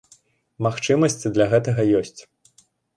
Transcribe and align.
Магчымасці 0.67 1.33
для 1.37 1.49
гэтага 1.55 1.81
ёсць. 2.03 2.19